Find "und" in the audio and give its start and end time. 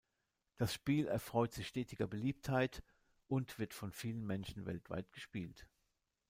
3.27-3.59